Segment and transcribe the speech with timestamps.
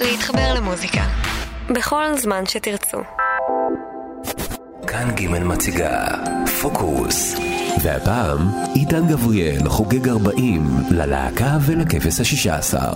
[0.00, 1.02] להתחבר למוזיקה.
[1.70, 2.98] בכל זמן שתרצו.
[4.86, 6.08] כאן ג' מציגה
[6.60, 7.36] פוקוס.
[7.82, 12.92] והפעם עידן גבריאל חוגג 40 ללהקה ולכבש השישה עשר.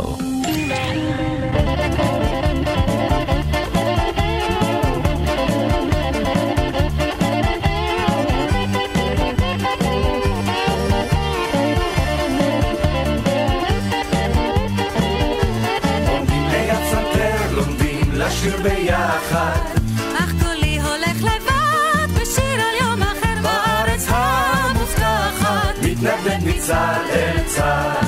[26.68, 28.04] מצד אל צד.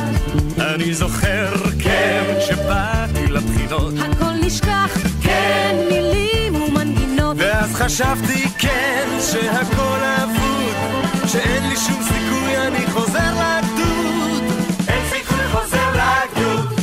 [0.58, 10.76] אני זוכר, כן, שבאתי לבחינות, הכל נשכח, כן, מילים ומנגינות ואז חשבתי, כן, שהכל אבוד,
[11.26, 14.42] שאין לי שום סיכוי, אני חוזר לגדוד.
[14.88, 16.80] אין סיכוי חוזר לגדוד.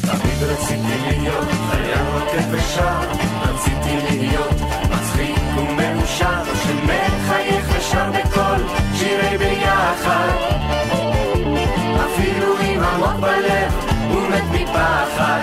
[0.00, 3.00] תמיד רציתי להיות חייל רוקד ושר,
[3.42, 4.71] רציתי להיות
[9.92, 10.28] ביחד.
[12.04, 13.72] אפילו עם עמוק בלב,
[14.10, 15.41] הוא מת מפחד.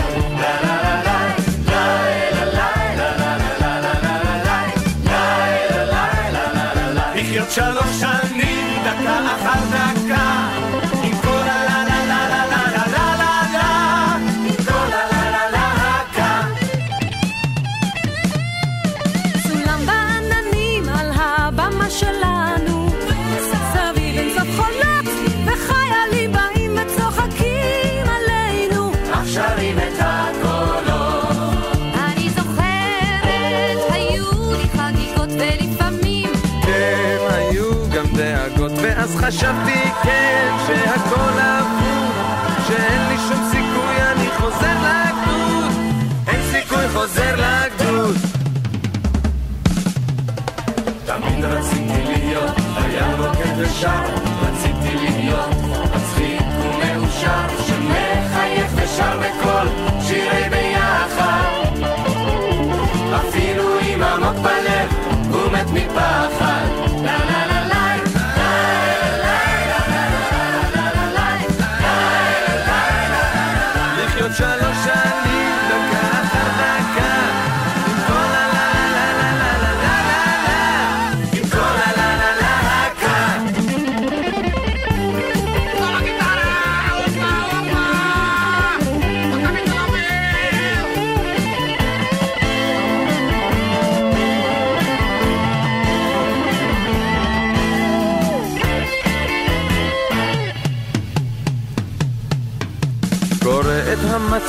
[39.30, 39.78] חשבתי,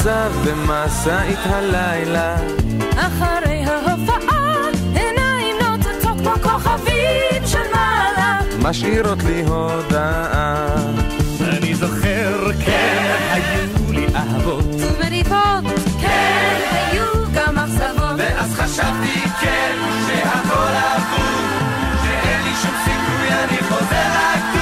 [0.01, 2.37] המצב במסעית הלילה.
[2.97, 4.55] אחרי ההופעה
[4.95, 8.41] עיניים נוצצות כמו כוכבים של מעלה.
[8.63, 10.67] משאירות לי הודעה.
[11.41, 14.65] אני זוכר, כן, היו לי אהבות.
[14.65, 15.65] ומריבות
[16.01, 18.15] כן, היו גם אכזבות.
[18.19, 21.45] ואז חשבתי כן שהכל אבוד
[22.03, 24.60] שאין לי שום סיכוי אני חוזר לגדוד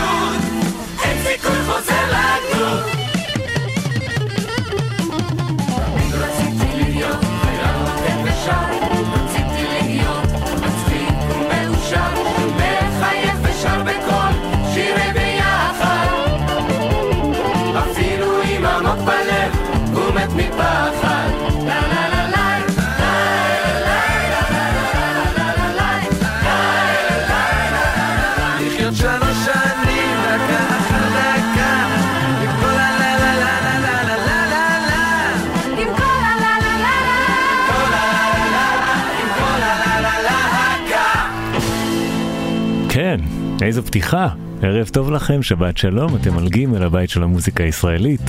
[43.69, 44.29] איזו פתיחה.
[44.63, 48.21] ערב טוב לכם, שבת שלום, אתם מלגים אל הבית של המוזיקה הישראלית.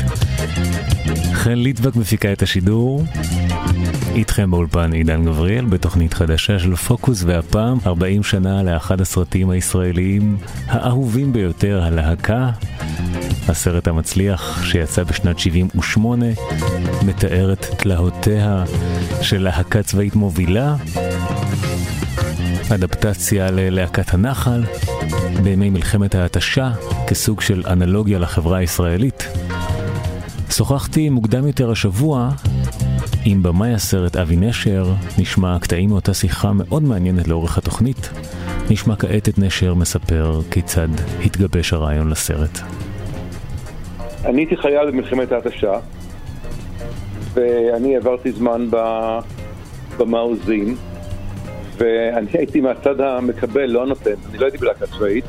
[1.34, 3.04] חן ליטבק מפיקה את השידור.
[4.16, 10.38] איתכם באולפן עידן גבריאל בתוכנית חדשה של פוקוס והפעם 40 שנה לאחד הסרטים הישראליים
[10.68, 12.50] האהובים ביותר, הלהקה.
[13.48, 16.26] הסרט המצליח שיצא בשנת 78
[17.06, 18.64] מתאר את תלהותיה
[19.22, 20.76] של להקה צבאית מובילה
[22.76, 24.64] אדפטציה ללהקת הנחל
[25.44, 26.72] בימי מלחמת ההתשה
[27.08, 29.28] כסוג של אנלוגיה לחברה הישראלית.
[30.52, 32.30] שוחחתי מוקדם יותר השבוע
[33.26, 38.10] עם במאי הסרט אבי נשר, נשמע קטעים מאותה שיחה מאוד מעניינת לאורך התוכנית.
[38.70, 40.90] נשמע כעת את נשר מספר כיצד
[41.26, 42.60] התגבש הרעיון לסרט.
[44.26, 45.74] אני הייתי חייל במלחמת ההתשה,
[47.34, 48.68] ואני העברתי זמן
[49.98, 50.76] במעוזים,
[51.80, 55.26] ואני הייתי מהצד המקבל, לא הנותן, אני לא הייתי בלהקה צבאית,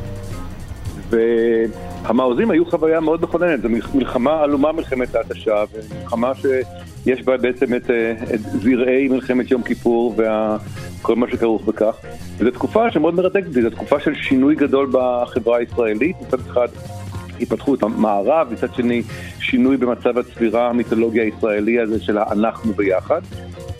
[1.10, 7.74] והמעוזים היו חוויה מאוד מכוננת, זו מלח- מלחמה עלומה מלחמת ההתשה, ומלחמה שיש בה בעצם
[7.74, 11.96] את, אה, את זרעי מלחמת יום כיפור וכל מה שכרוך בכך.
[12.38, 16.68] וזו תקופה שמאוד מרתקת אותי, זו תקופה של שינוי גדול בחברה הישראלית, מצד אחד
[17.40, 19.02] התפתחות המערב, מצד שני
[19.40, 23.20] שינוי במצב הצבירה המיתולוגי הישראלי הזה של ה"אנחנו ביחד".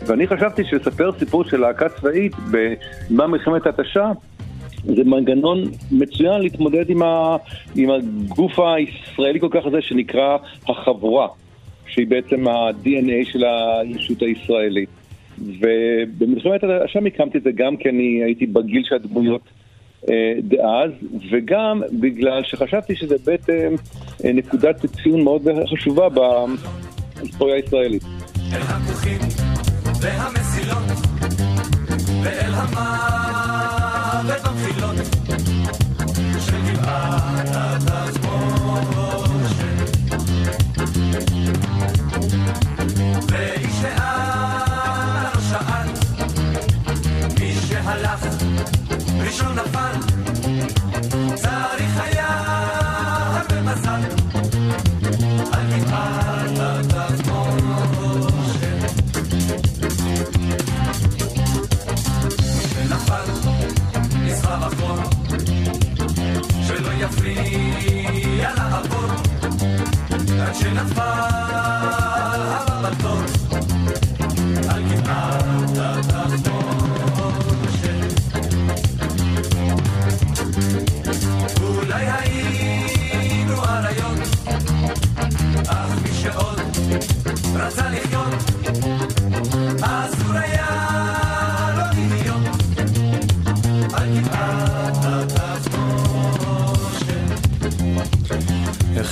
[0.06, 4.12] ואני חשבתי שלספר סיפור של להקה צבאית בזמן מלחמת ההתשה
[4.84, 7.36] זה מנגנון מצוין להתמודד עם, ה,
[7.76, 10.36] עם הגוף הישראלי כל כך הזה שנקרא
[10.68, 11.28] החבורה,
[11.86, 14.88] שהיא בעצם ה-DNA של הישות הישראלית.
[15.38, 19.42] ובמלחמת השם הקמתי את זה גם כי אני הייתי בגיל של הדמויות
[20.10, 20.90] אה, דאז,
[21.30, 23.74] וגם בגלל שחשבתי שזה בעצם
[24.24, 25.42] אה, נקודת ציון מאוד
[25.72, 28.02] חשובה בהיסטוריה הישראלית.
[28.52, 28.60] אל
[30.00, 30.84] והמסילות
[32.22, 34.96] ואל המוות במחילות
[36.40, 37.48] של גבעת
[37.86, 38.80] התחמושת
[43.28, 45.88] ואיש לאן לא שאל
[47.40, 48.26] מי שהלך
[49.20, 50.09] ראשון נפל
[70.40, 73.39] עד שנפל הבא בתור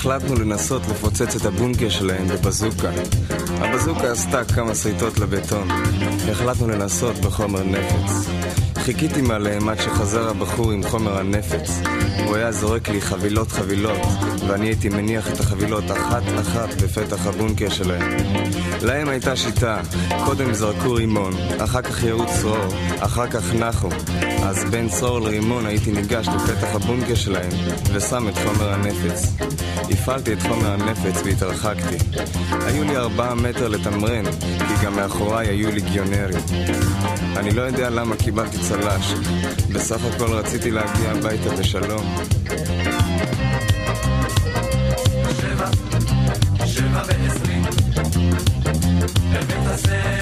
[0.09, 2.91] החלטנו לנסות לפוצץ את הבונקר שלהם בבזוקה.
[3.51, 5.69] הבזוקה עשתה כמה שריטות לבטון.
[6.31, 8.29] החלטנו לנסות בחומר נפץ.
[8.79, 11.71] חיכיתי מעליהם עד שחזר הבחור עם חומר הנפץ.
[12.27, 14.01] הוא היה זורק לי חבילות חבילות,
[14.49, 18.17] ואני הייתי מניח את החבילות אחת-אחת בפתח הבונקר שלהם.
[18.83, 19.81] להם הייתה שיטה,
[20.25, 22.69] קודם זרקו רימון, אחר כך ירו צרור,
[22.99, 23.89] אחר כך נחו.
[24.43, 27.51] אז בין צרור לרימון הייתי ניגש לפתח הבונקר שלהם,
[27.93, 29.33] ושם את חומר הנפץ.
[29.90, 31.96] הפעלתי את חומר הנפץ והתרחקתי.
[32.67, 34.25] היו לי ארבעה מטר לתמרן,
[34.58, 36.38] כי גם מאחוריי היו ליגיונרים.
[37.37, 39.12] אני לא יודע למה קיבלתי צל"ש.
[39.73, 42.17] בסך הכל רציתי להגיע הביתה בשלום.
[45.40, 45.70] שבע,
[46.67, 47.64] שבע ועשרים
[49.35, 50.18] אל בית הספר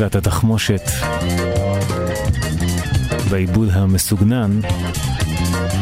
[0.00, 0.82] גבעת התחמושת
[3.30, 4.60] בעיבוד המסוגנן,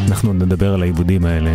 [0.07, 1.53] אנחנו נדבר על העיבודים האלה.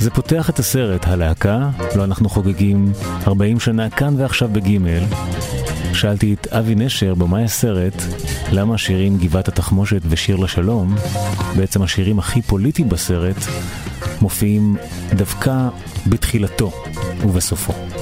[0.00, 2.92] זה פותח את הסרט, הלהקה, לא אנחנו חוגגים
[3.26, 5.02] 40 שנה כאן ועכשיו בגימל.
[5.92, 8.02] שאלתי את אבי נשר, במאי הסרט,
[8.52, 10.94] למה השירים גבעת התחמושת ושיר לשלום,
[11.56, 13.36] בעצם השירים הכי פוליטיים בסרט,
[14.20, 14.76] מופיעים
[15.12, 15.68] דווקא
[16.06, 16.72] בתחילתו
[17.22, 17.93] ובסופו.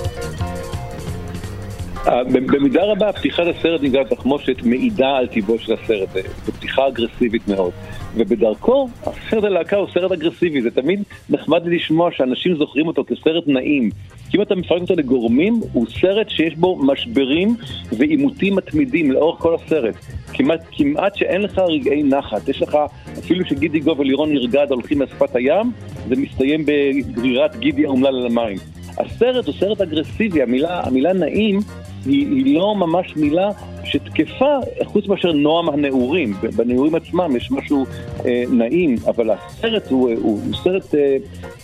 [2.32, 6.08] במידה רבה פתיחת הסרט נקרא תחמושת מעידה על טיבו של הסרט,
[6.44, 7.72] זה פתיחה אגרסיבית מאוד.
[8.14, 13.44] ובדרכו, הסרט הלהקה הוא סרט אגרסיבי, זה תמיד נחמד לי לשמוע שאנשים זוכרים אותו כסרט
[13.46, 13.90] נעים.
[14.30, 17.56] כי אם אתה מפרק אותו לגורמים, הוא סרט שיש בו משברים
[17.98, 19.94] ועימותים מתמידים לאורך כל הסרט.
[20.32, 22.78] כמעט, כמעט שאין לך רגעי נחת, יש לך,
[23.18, 25.72] אפילו שגידי גוב ולירון נרגד הולכים לשפת הים,
[26.08, 28.56] זה מסתיים בגרירת גידי האומלל על המים.
[28.98, 31.60] הסרט הוא סרט אגרסיבי, המילה, המילה נעים
[32.06, 33.48] היא, היא לא ממש מילה
[33.84, 36.34] שתקפה, חוץ מאשר נועם הנעורים.
[36.56, 37.86] בנעורים עצמם יש משהו
[38.24, 41.16] אה, נעים, אבל הסרט הוא, הוא, הוא סרט אה,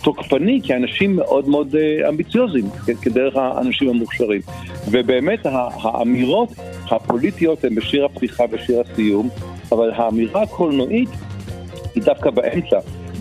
[0.03, 2.65] תוקפני, כי האנשים מאוד מאוד אה, אמביציוזיים,
[3.01, 4.41] כדרך האנשים המוכשרים.
[4.91, 6.49] ובאמת האמירות
[6.91, 9.29] הפוליטיות הן בשיר הפתיחה ושיר הסיום,
[9.71, 11.09] אבל האמירה הקולנועית
[11.95, 12.79] היא דווקא באמצע.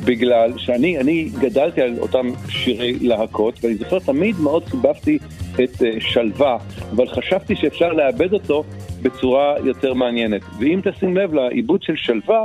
[0.09, 5.19] בגלל שאני אני גדלתי על אותם שירי להקות, ואני זוכר תמיד מאוד חיבבתי
[5.55, 6.57] את uh, שלווה,
[6.91, 8.65] אבל חשבתי שאפשר לאבד אותו
[9.03, 10.43] בצורה יותר מעניינת.
[10.61, 12.45] ואם תשים לב לעיבוד של שלווה,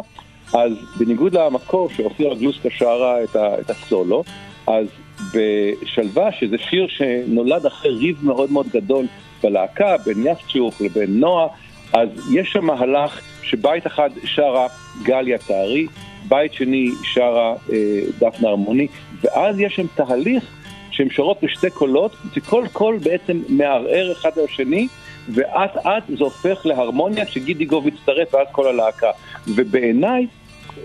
[0.54, 4.24] אז בניגוד למקור שאופירה גלוסקה שרה את, את הסולו,
[4.68, 4.88] אז
[5.34, 9.06] בשלווה, שזה שיר שנולד אחרי ריב מאוד מאוד גדול
[9.44, 11.48] בלהקה, בין יפצ'וך לבין נועה,
[11.94, 14.68] אז יש שם מהלך שבית אחד שרה
[15.04, 15.88] גליה תארי,
[16.28, 18.88] בית שני שרה אה, דפנה הרמוני,
[19.24, 20.44] ואז יש שם תהליך
[20.92, 24.88] שהן שרות בשתי קולות, וכל קול בעצם מערער אחד על השני,
[25.30, 29.10] ואט אט זה הופך להרמוניה כשגידי גוב מצטרף ואז כל הלהקה.
[29.48, 30.28] ובעיניי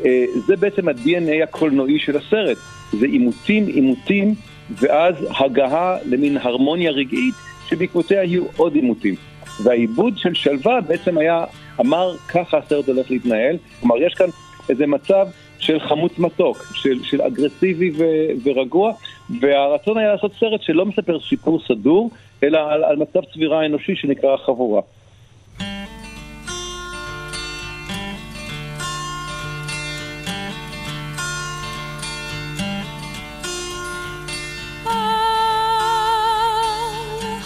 [0.05, 2.59] אה, זה בעצם ה-DNA הקולנועי של הסרט.
[2.93, 4.35] זה עימותים, עימותים,
[4.71, 7.35] ואז הגהה למין הרמוניה רגעית,
[7.69, 9.15] שבעקבותיה יהיו עוד עימותים.
[9.63, 11.45] והעיבוד של שלווה בעצם היה,
[11.81, 14.27] אמר ככה הסרט הולך להתנהל, כלומר יש כאן
[14.69, 15.27] איזה מצב
[15.59, 18.05] של חמוץ מתוק, של, של אגרסיבי ו,
[18.45, 18.93] ורגוע,
[19.41, 22.11] והרצון היה לעשות סרט שלא מספר סיפור סדור,
[22.43, 24.81] אלא על, על מצב צבירה אנושי שנקרא חבורה.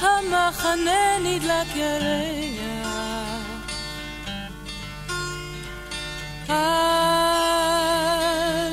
[0.01, 2.62] המחנה נדלק ירח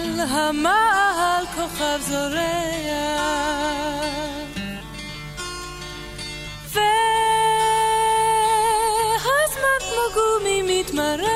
[0.10, 2.40] על המעל כוכב זורח
[9.14, 11.30] והזמן כמו גומי מתמרח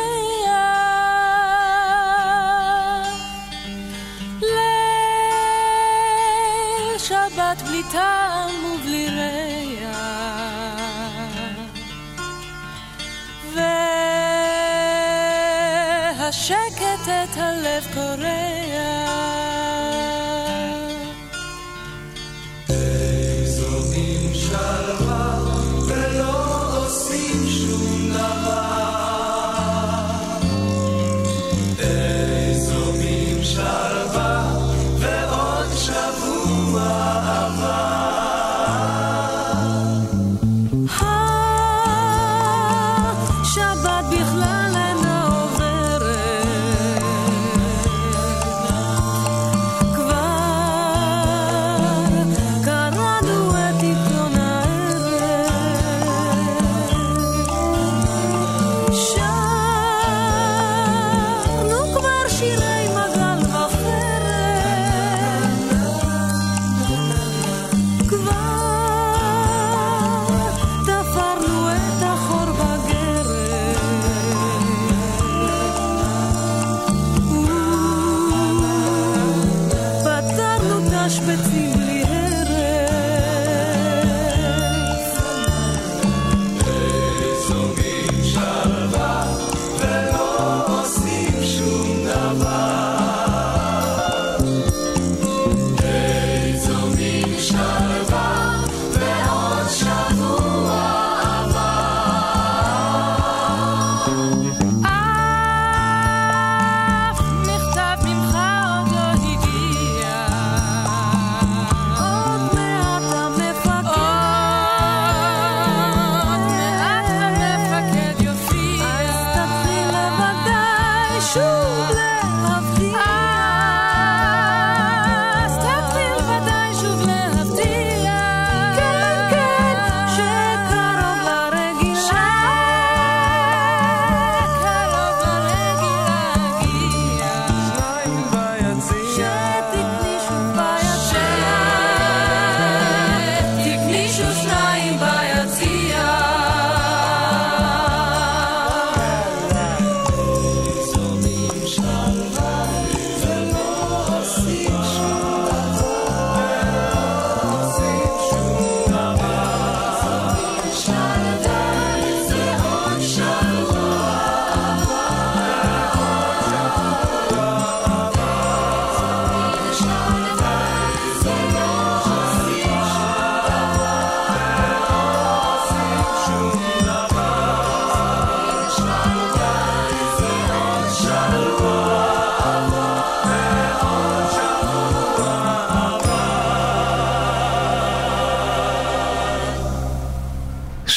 [6.94, 8.73] לשבת בלי טעם
[16.34, 18.63] והשקט את הלב קורע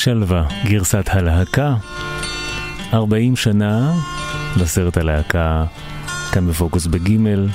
[0.06, 1.74] שלווה, גרסת הלהקה.
[2.92, 3.94] 40 שנה
[4.56, 5.64] לסרט הלהקה,
[6.32, 7.48] כאן בפוקוס בגימל.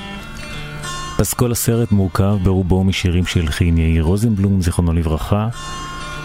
[1.17, 5.47] פסקול הסרט מורכב ברובו משירים שהלחין יאיר רוזנבלום, זיכרונו לברכה.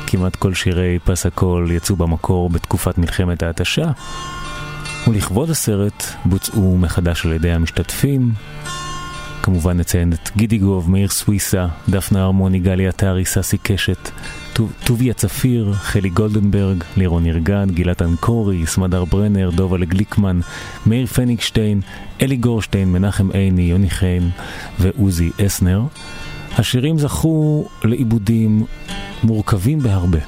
[0.07, 3.91] כמעט כל שירי פס הקול יצאו במקור בתקופת מלחמת ההתשה,
[5.09, 8.33] ולכבוד הסרט בוצעו מחדש על ידי המשתתפים.
[9.43, 14.11] כמובן נציין את גידי גוב, מאיר סוויסה, דפנה הרמוני, גלי עטרי, ססי קשת,
[14.87, 20.41] טוביה צפיר, חלי גולדנברג, לירון ירגד, גילת אנקורי, סמדר ברנר, דובה לגליקמן,
[20.87, 21.81] מאיר פניגשטיין,
[22.23, 24.29] אלי גורשטיין, מנחם עיני, יוני חן
[24.79, 25.83] ועוזי אסנר.
[26.59, 28.65] השירים זכו לעיבודים
[29.25, 30.19] מורכבים בהרבה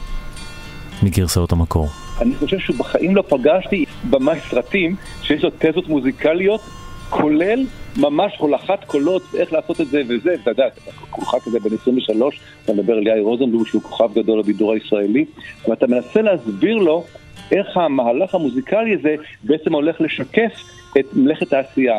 [1.03, 1.89] מגרסאות המקור.
[2.21, 6.61] אני חושב שבחיים לא פגשתי במאי סרטים שיש לו תזות מוזיקליות,
[7.11, 10.69] כולל ממש הולכת קולות, איך לעשות את זה וזה, אתה יודע,
[11.11, 15.25] כוכב כזה בן 23, אתה מדבר על יאיר רוזנבלום שהוא כוכב גדול בבידור הישראלי,
[15.69, 17.05] ואתה מנסה להסביר לו
[17.53, 20.53] איך המהלך המוזיקלי הזה בעצם הולך לשקף
[20.99, 21.99] את מלאכת העשייה.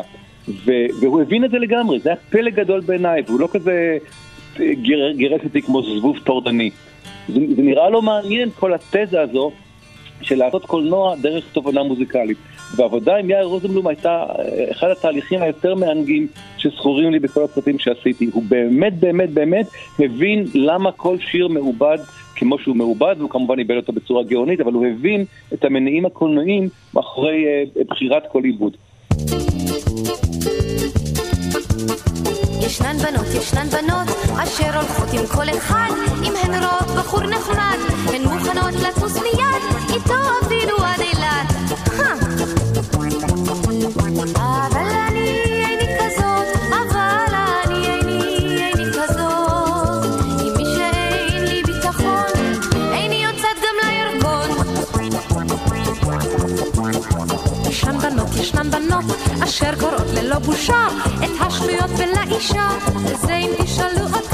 [1.00, 3.98] והוא הבין את זה לגמרי, זה היה פלא גדול בעיניי, והוא לא כזה
[5.16, 6.70] גירס אותי כמו זבוב טורדני.
[7.28, 9.52] זה, זה נראה לו מעניין כל התזה הזו
[10.22, 12.38] של לעשות קולנוע דרך תובנה מוזיקלית.
[12.76, 16.26] והעבודה עם יאיר רוזנבלום הייתה אה, אחד התהליכים היותר מענגים
[16.58, 18.30] שזכורים לי בכל הסרטים שעשיתי.
[18.32, 19.66] הוא באמת באמת באמת
[19.98, 21.98] הבין למה כל שיר מעובד
[22.40, 26.68] כמו שהוא מעובד, והוא כמובן איבד אותו בצורה גאונית, אבל הוא הבין את המניעים הקולנועיים
[26.94, 28.76] מאחורי uh, בחירת כל עיבוד.
[32.70, 34.08] ישנן בנות, ישנן בנות,
[34.42, 35.88] אשר הולכות עם כל אחד,
[36.22, 37.78] אם הן רואות בחור נחמד,
[38.14, 40.14] הן מוכנות לטוס מיד, איתו
[40.46, 41.46] אפילו עד אילת.
[44.36, 45.30] אבל אני
[45.64, 50.04] איני כזאת, אבל אני איני, איני כזאת.
[50.40, 52.26] עם מי שאין לי ביטחון,
[52.92, 54.50] איני יוצאת גם לירקון.
[57.70, 59.04] ישנן בנות, ישנן בנות,
[59.44, 59.89] אשר קוראות
[60.22, 60.86] ללא בושה
[61.24, 64.29] את השטויות ולאישה, וזה אם תשאלו אותי,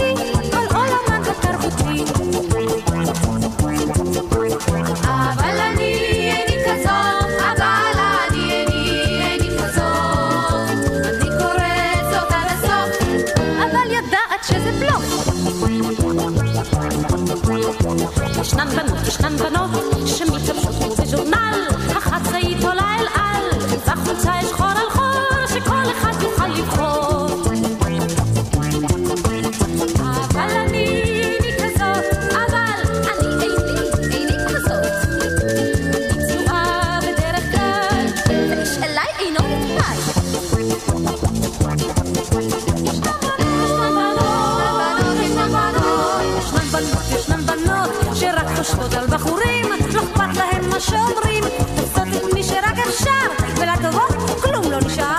[50.77, 51.45] מה שאומרים,
[51.79, 55.17] עושות את מי שרק אפשר, ולטובות כלום לא נשאר.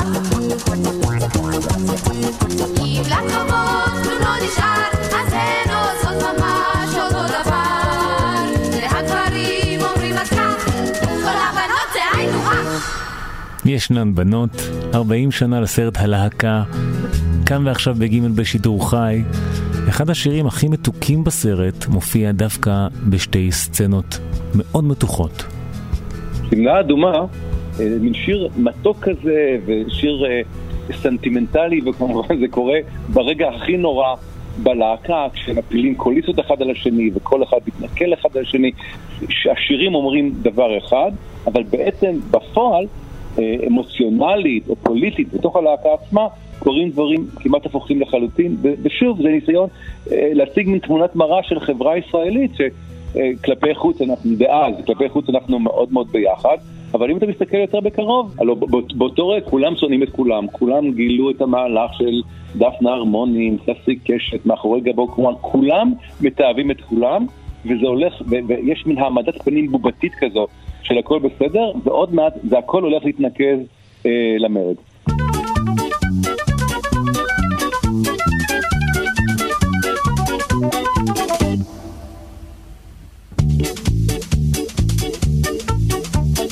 [2.85, 8.45] אם לטובות כלום לא נשאר, אז הן עושות ממש אותו דבר.
[8.71, 10.65] והגברים אומרים אז כך,
[11.01, 12.99] כל הבנות זה היינו הך.
[13.65, 14.61] ישנן בנות,
[14.93, 16.63] 40 שנה לסרט הלהקה,
[17.45, 19.23] כאן ועכשיו בגימל בשידור חי.
[19.89, 24.19] אחד השירים הכי מתוקים בסרט מופיע דווקא בשתי סצנות
[24.55, 25.43] מאוד מתוחות.
[26.49, 27.25] שמלה אדומה,
[27.79, 30.41] אה, מין שיר מתוק כזה, ושיר אה,
[31.01, 32.79] סנטימנטלי, וכמובן זה קורה
[33.13, 34.15] ברגע הכי נורא
[34.63, 38.71] בלהקה, כשמפילים קוליסות אחד על השני, וכל אחד מתנכל אחד על השני,
[39.29, 41.11] שהשירים אומרים דבר אחד,
[41.47, 42.85] אבל בעצם בפועל,
[43.67, 46.27] אמוציונלית או פוליטית, בתוך הלהקה עצמה,
[46.59, 49.67] קורים דברים כמעט הפוכים לחלוטין, ושוב, זה ניסיון
[50.11, 55.59] אה, להציג מין תמונת מראה של חברה ישראלית שכלפי חוץ אנחנו דאז, כלפי חוץ אנחנו
[55.59, 56.57] מאוד מאוד ביחד,
[56.93, 60.91] אבל אם אתה מסתכל יותר בקרוב, הלוא בא- באותו רגע כולם שונאים את כולם, כולם
[60.91, 62.21] גילו את המהלך של
[62.55, 65.07] דפנה הרמוני, עם ססי קשת, מאחורי גבו,
[65.41, 67.25] כולם מתעבים את כולם,
[67.69, 68.13] וזה הולך,
[68.47, 70.47] ויש מין העמדת פנים בובתית כזו
[70.83, 73.59] של הכל בסדר, ועוד מעט זה הכל הולך להתנקז
[74.05, 74.75] אה, למרד.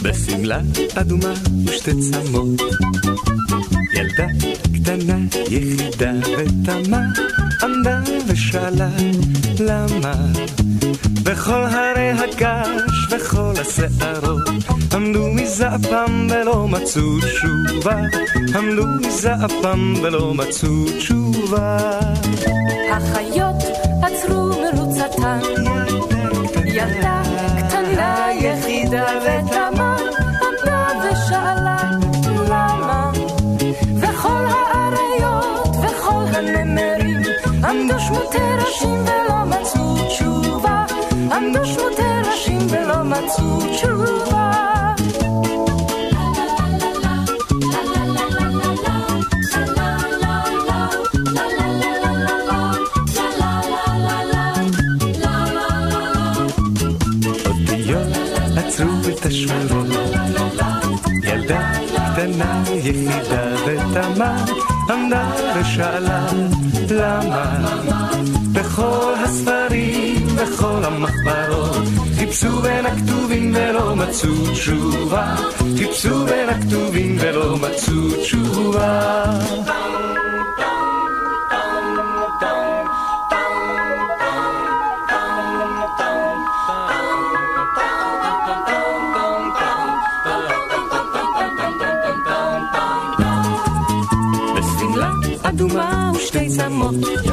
[0.04, 0.60] בשמלה
[1.02, 1.34] אדומה
[1.66, 2.62] ושתי צמות
[3.96, 4.28] ילדה
[4.76, 5.18] קטנה
[5.52, 7.02] יחידה ותמה
[7.64, 8.90] עמדה ושאלה
[9.60, 10.14] למה
[11.26, 14.50] בכל הרי הגש וכל השערות
[14.94, 17.98] עמדו מזעפם ולא מצאו תשובה.
[18.56, 22.00] עמדו מזעפם ולא מצאו תשובה.
[22.92, 23.64] החיות
[24.02, 25.40] עצרו מרוצתן,
[26.66, 27.22] ילדה
[27.58, 29.25] קטנה יחידה
[41.46, 44.66] עמדו שמותי ראשים ולא מצאו תשובה.
[62.16, 64.46] קטנה יחידה ותמה
[64.90, 66.26] עמדה ושאלה
[66.90, 67.68] למה?
[68.54, 69.55] בכל הספרים,
[70.66, 75.36] בכל המחברות חיפשו בין הכתובים ולא מצאו תשובה
[75.78, 79.26] חיפשו בין הכתובים ולא מצאו תשובה
[94.56, 95.12] בשמלה
[95.44, 97.25] אדומה ושתי צמות.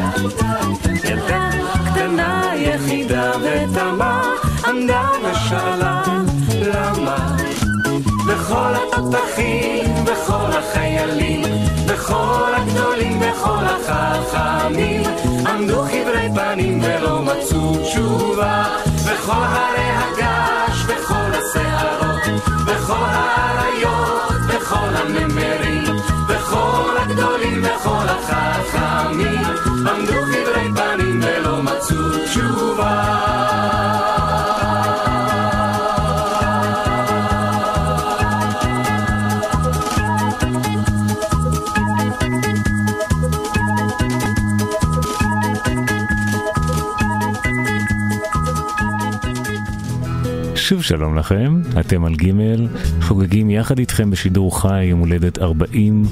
[9.14, 11.42] התותחים, בכל החיילים,
[11.86, 15.02] בכל הגדולים, בכל החכמים.
[15.46, 18.64] עמדו חברי פנים ולא מצאו תשובה.
[19.06, 25.84] בכל הרי הגש, בכל השערות, בכל האריות, בכל הנמרים,
[26.28, 29.42] בכל הגדולים, בכל החכמים.
[29.68, 33.22] עמדו חברי פנים ולא מצאו תשובה
[50.72, 52.32] שוב שלום לכם, אתם על ג'
[53.02, 56.02] חוגגים יחד איתכם בשידור חי יום הולדת 40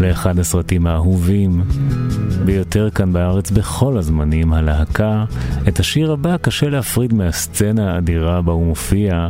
[0.00, 1.62] לאחד הסרטים האהובים
[2.44, 5.24] ביותר כאן בארץ בכל הזמנים, הלהקה.
[5.68, 9.28] את השיר הבא קשה להפריד מהסצנה האדירה בה הוא מופיע,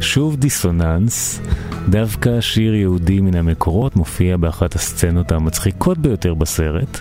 [0.00, 1.40] שוב דיסוננס.
[1.88, 7.00] דווקא שיר יהודי מן המקורות מופיע באחת הסצנות המצחיקות ביותר בסרט.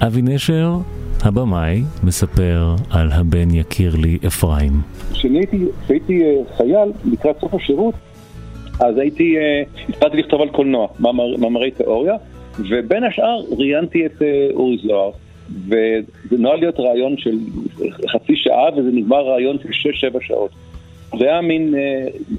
[0.00, 0.78] אבי נשר,
[1.24, 4.72] הבמאי, מספר על הבן יקיר לי אפרים.
[5.12, 7.94] כשהייתי אה, חייל, לקראת סוף השירות,
[8.80, 12.14] אז הייתי, אה, התחלתי לכתוב על קולנוע, מאמר- מאמרי תיאוריה,
[12.70, 15.10] ובין השאר ראיינתי את אה, אורי זוהר,
[15.66, 16.02] וזה
[16.38, 17.38] נועד להיות ראיון של
[18.12, 20.50] חצי שעה, וזה נגמר ראיון של שש-שבע שעות.
[21.18, 21.74] זה היה מין,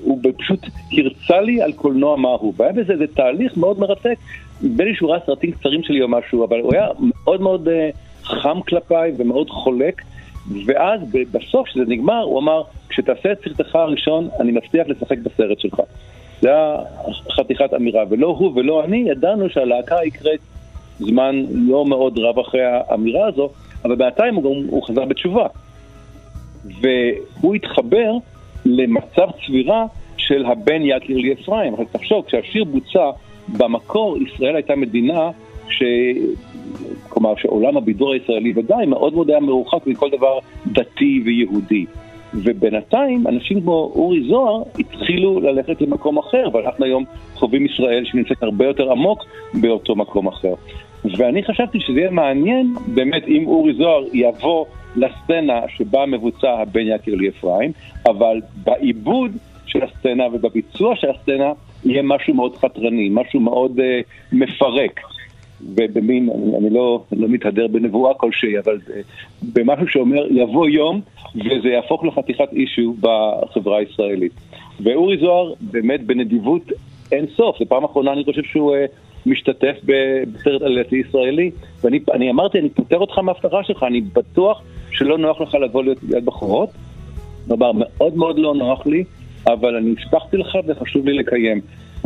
[0.03, 0.59] הוא פשוט
[0.97, 4.15] הרצה לי על קולנוע מהו, והיה בזה איזה תהליך מאוד מרתק,
[4.61, 7.89] נדמה לי שהוא ראה סרטים קצרים שלי או משהו, אבל הוא היה מאוד מאוד אה,
[8.29, 10.01] חם כלפיי ומאוד חולק,
[10.65, 15.81] ואז בסוף, כשזה נגמר, הוא אמר, כשתעשה את סרטך הראשון, אני מבטיח לשחק בסרט שלך.
[16.41, 16.75] זה היה
[17.31, 20.39] חתיכת אמירה, ולא הוא ולא אני ידענו שהלהקה יקראת
[20.99, 23.49] זמן לא מאוד רב אחרי האמירה הזו,
[23.85, 25.47] אבל בינתיים הוא, גם- הוא חזר בתשובה.
[26.81, 28.11] והוא התחבר
[28.65, 29.85] למצב צבירה
[30.17, 31.73] של הבן יקיר לי אפרים.
[31.73, 33.09] אבל תחשוב, כשהשיר בוצע,
[33.57, 35.29] במקור ישראל הייתה מדינה
[35.69, 35.83] ש...
[37.09, 41.85] כלומר שעולם הבידור הישראלי ודאי מאוד מאוד היה מרוחק מכל דבר דתי ויהודי.
[42.33, 47.03] ובינתיים אנשים כמו אורי זוהר התחילו ללכת למקום אחר, ואנחנו היום
[47.35, 50.53] חווים ישראל שנמצאת הרבה יותר עמוק באותו מקום אחר.
[51.17, 57.15] ואני חשבתי שזה יהיה מעניין באמת אם אורי זוהר יבוא לסצנה שבה מבוצע הבן יקיר
[57.15, 57.71] לי אפרים,
[58.05, 59.31] אבל בעיבוד
[59.65, 61.51] של הסצנה ובביצוע של הסצנה
[61.85, 63.81] יהיה משהו מאוד חתרני, משהו מאוד uh,
[64.31, 64.99] מפרק.
[65.61, 68.79] ובמין, אני, אני לא, לא מתהדר בנבואה כלשהי, אבל
[69.53, 71.01] במשהו שאומר יבוא יום
[71.35, 74.31] וזה יהפוך לחתיכת אישיו בחברה הישראלית.
[74.83, 76.71] ואורי זוהר באמת בנדיבות
[77.11, 78.85] אין סוף, זו פעם אחרונה אני חושב שהוא אה,
[79.25, 81.51] משתתף בסרט עלייתי ישראלי,
[81.83, 85.97] ואני אני אמרתי, אני פוטר אותך מההבטחה שלך, אני בטוח שלא נוח לך לבוא להיות
[86.03, 86.69] יד בחורות.
[87.47, 89.03] כלומר, מאוד מאוד לא נוח לי,
[89.47, 91.61] אבל אני הבטחתי לך וחשוב לי לקיים.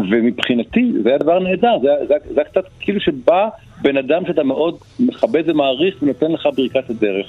[0.09, 3.49] ומבחינתי זה היה דבר נהדר, זה, זה, זה היה קצת כאילו שבא
[3.81, 7.27] בן אדם שאתה מאוד מכבד ומעריך ונותן לך ברכת הדרך.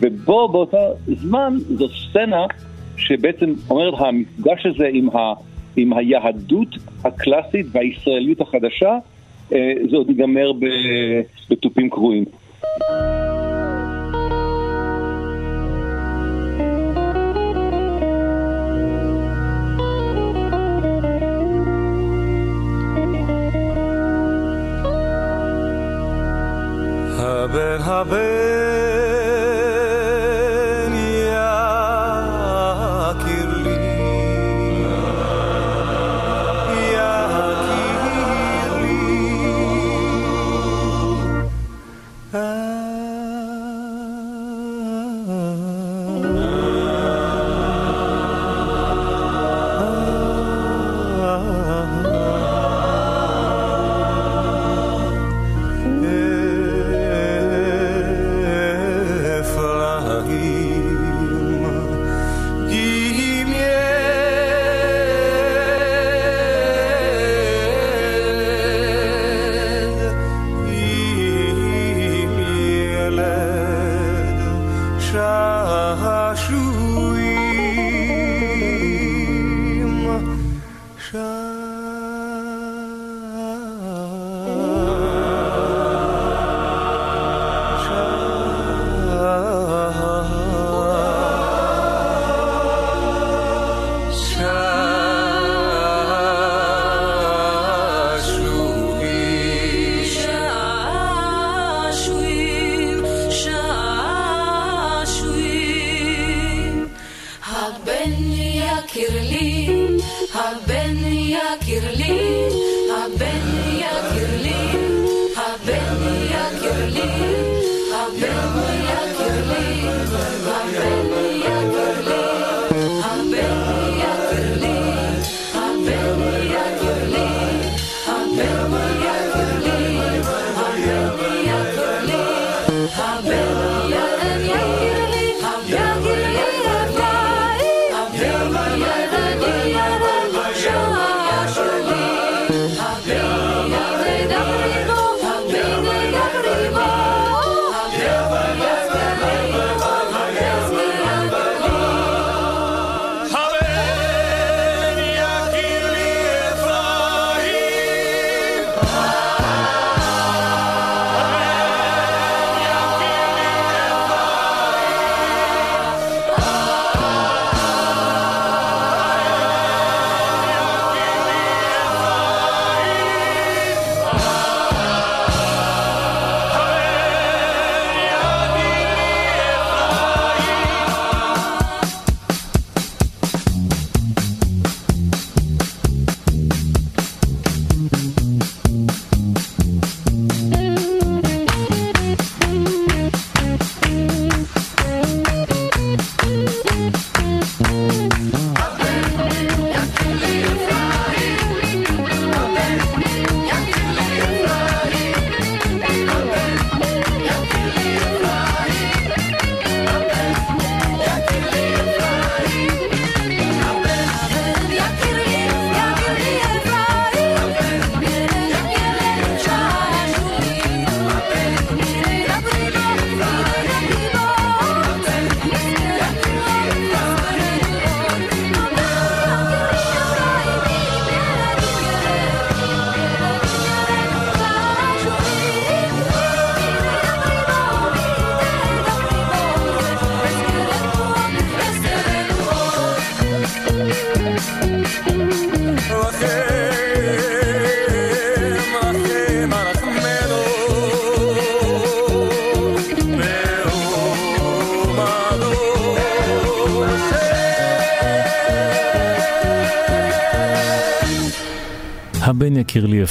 [0.00, 2.46] ובו באותו זמן זו סצנה
[2.96, 5.32] שבעצם אומרת המפגש הזה עם, ה,
[5.76, 6.68] עם היהדות
[7.04, 8.98] הקלאסית והישראליות החדשה,
[9.52, 10.52] אה, זה עוד ייגמר
[11.50, 12.24] בתופים קרועים.
[27.42, 28.81] הבן הבן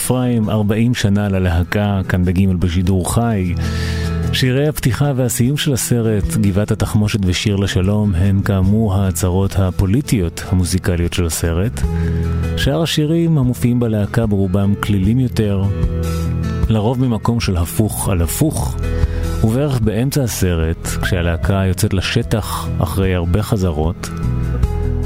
[0.02, 3.54] אפרים, 40 שנה ללהקה, כאן בגימל בשידור חי.
[4.34, 11.26] שירי הפתיחה והסיום של הסרט, גבעת התחמושת ושיר לשלום, הם כאמור ההצהרות הפוליטיות המוזיקליות של
[11.26, 11.82] הסרט.
[12.58, 15.64] שאר השירים המופיעים בלהקה ברובם כלילים יותר,
[16.70, 18.78] לרוב ממקום של הפוך על הפוך,
[19.44, 24.10] ובערך באמצע הסרט, כשהלהקה יוצאת לשטח אחרי הרבה חזרות,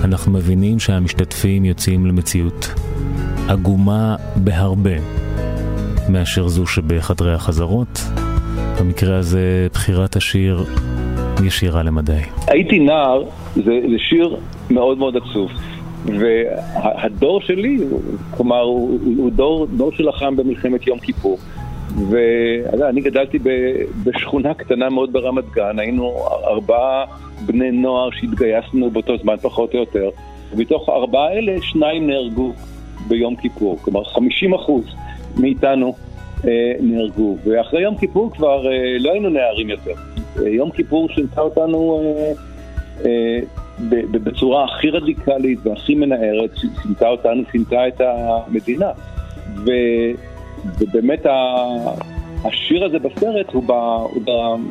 [0.03, 2.84] אנחנו מבינים שהמשתתפים יוצאים למציאות
[3.49, 4.97] עגומה בהרבה
[6.10, 7.99] מאשר זו שבחדרי החזרות.
[8.79, 10.65] במקרה הזה בחירת השיר
[11.45, 12.21] ישירה למדי.
[12.47, 13.23] הייתי נער,
[13.55, 14.38] זה, זה שיר
[14.69, 15.51] מאוד מאוד עצוב.
[16.05, 17.77] והדור שלי,
[18.38, 21.38] כלומר, הוא, הוא דור, דור שלחם במלחמת יום כיפור.
[22.10, 23.39] ואני גדלתי
[24.03, 27.05] בשכונה קטנה מאוד ברמת גן, היינו ארבעה
[27.45, 30.10] בני נוער שהתגייסנו באותו זמן פחות או יותר,
[30.53, 32.53] ומתוך ארבעה אלה שניים נהרגו
[33.08, 34.86] ביום כיפור, כלומר 50 אחוז
[35.38, 35.95] מאיתנו
[36.47, 39.93] אה, נהרגו, ואחרי יום כיפור כבר אה, לא היינו נערים יותר.
[40.39, 42.34] אה, יום כיפור שינתה אותנו אה,
[43.05, 43.39] אה,
[44.12, 46.49] בצורה הכי רדיקלית והכי מנערת,
[46.81, 48.91] שינתה אותנו, שינתה את המדינה.
[49.65, 49.71] ו,
[50.79, 51.25] ובאמת
[52.43, 53.71] השיר הזה בסרט הוא, ב,
[54.13, 54.21] הוא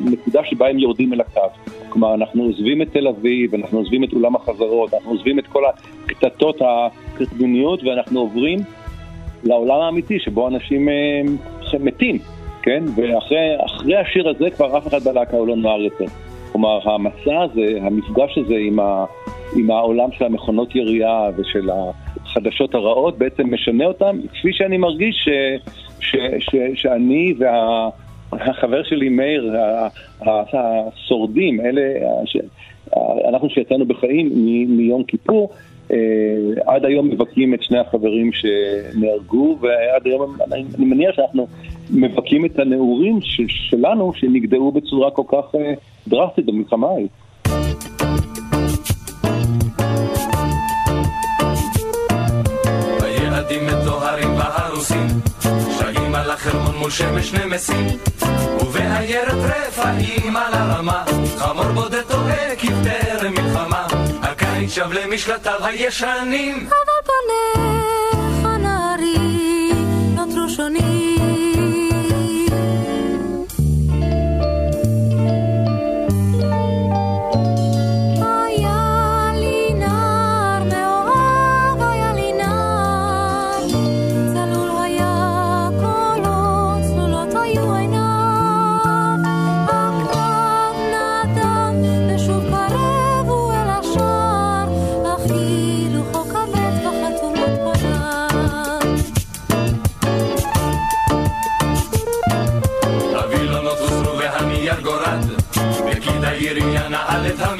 [0.05, 1.41] בנקודה שבה הם יורדים אל הקו.
[1.89, 5.63] כלומר, אנחנו עוזבים את תל אביב, אנחנו עוזבים את אולם החזרות, אנחנו עוזבים את כל
[6.05, 6.61] הקטטות
[7.15, 8.59] הקטנוניות ואנחנו עוברים
[9.43, 11.21] לעולם האמיתי שבו אנשים אה,
[11.79, 12.19] מתים,
[12.61, 12.83] כן?
[12.95, 16.05] ואחרי השיר הזה כבר אף אחד בלהקה הוא לא נוער יותר.
[16.51, 19.05] כלומר, המסע הזה, המפגש הזה עם, ה,
[19.55, 21.69] עם העולם של המכונות ירייה ושל
[22.25, 25.29] החדשות הרעות בעצם משנה אותם, כפי שאני מרגיש ש,
[25.99, 27.89] ש, ש, שאני וה...
[28.31, 29.55] החבר שלי מאיר,
[30.21, 31.81] השורדים, אלה,
[33.29, 34.29] אנחנו שיצאנו בחיים
[34.77, 35.49] מיום כיפור,
[36.65, 41.47] עד היום מבכים את שני החברים שנהרגו, ועד היום אני מניח שאנחנו
[41.89, 45.73] מבכים את הנעורים שלנו שנגדעו בצורה כל כך אה,
[46.07, 47.07] דרסטית במלחמה ההיא.
[56.97, 57.87] שמש נמסים
[58.61, 61.03] ובעיירת רפאים על הרמה
[61.37, 62.04] חמור בודד
[64.75, 66.67] שב למשלטיו הישנים.
[66.67, 69.71] אבל פניך נערי
[70.15, 70.94] נותרו שונים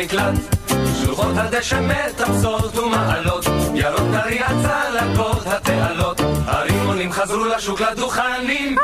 [0.05, 0.55] את המקלט.
[1.01, 6.21] שלוחות הדשא מטפסות ומעלות ירוק קרי הצלקות התעלות.
[6.45, 8.75] הרימונים חזרו לשוק לדוכנים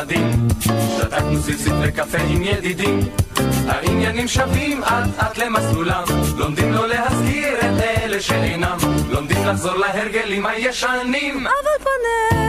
[0.00, 0.48] המדים,
[0.96, 3.00] שתקנו סיסית וקפה עם ידידים.
[3.68, 6.04] העניינים שווים אט אט למסלולם,
[6.36, 8.78] לומדים לא להזכיר את אלה שאינם,
[9.10, 11.46] לומדים לחזור להרגלים הישנים.
[11.46, 12.39] אבל פניך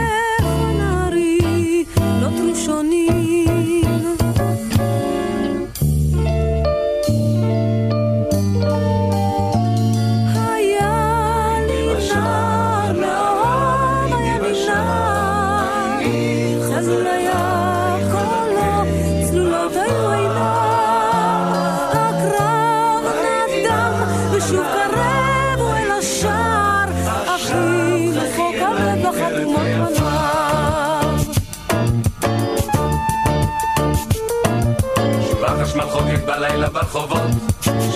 [36.92, 37.30] ברחובות,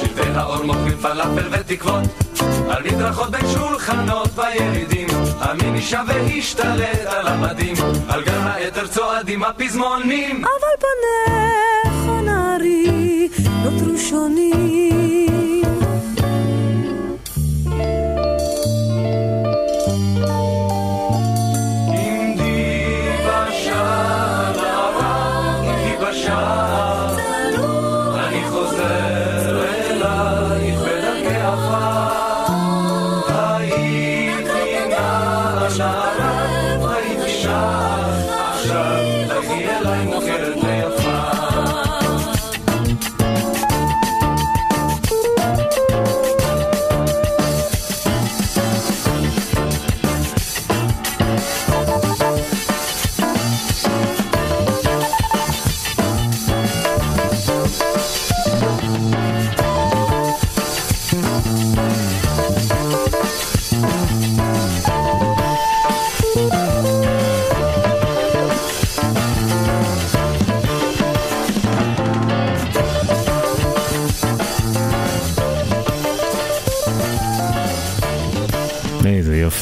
[0.01, 2.05] שלטי האור מוכרים פלאפל ותקוות,
[2.71, 5.09] על מדרכות בין שולחנות בירידים,
[5.41, 7.75] המין אישה והשתלט על המדים,
[8.09, 10.45] על גן העתר צועדים הפזמונים.
[10.45, 13.29] אבל פניך נערי
[13.65, 15.26] נותרו שונים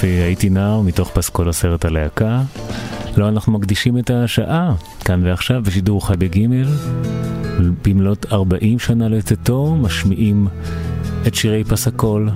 [0.07, 2.43] הייתי נער מתוך פסקול הסרט הלהקה.
[3.17, 4.75] לא, אנחנו מקדישים את השעה,
[5.05, 6.67] כאן ועכשיו, בשידור חי בגימל.
[7.85, 10.47] במלאת 40 שנה לצאתו, משמיעים
[11.27, 12.31] את שירי פסקול,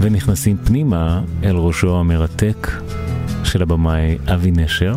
[0.00, 2.70] ונכנסים פנימה אל ראשו המרתק
[3.44, 4.96] של הבמאי אבי נשר.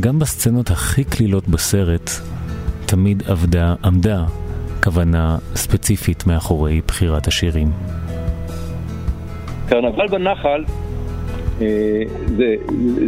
[0.00, 2.10] גם בסצנות הכי קלילות בסרט,
[2.86, 4.24] תמיד עבדה, עמדה
[4.82, 7.72] כוונה ספציפית מאחורי בחירת השירים.
[9.68, 10.64] קרנבל בנחל
[11.60, 12.02] אה,
[12.36, 12.54] זה,